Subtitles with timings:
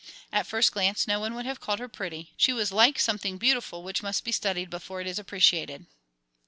[0.33, 3.83] At first glance, no one would have called her pretty; she was like something beautiful
[3.83, 5.85] which must be studied before it is appreciated.